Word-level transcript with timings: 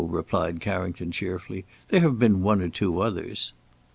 replied 0.03 0.59
Carrington 0.59 1.11
cheerfully; 1.11 1.63
"there 1.89 1.99
have 2.01 2.17
been 2.17 2.41
one 2.41 2.59
or 2.59 2.69
two 2.69 2.99
others." 3.01 3.53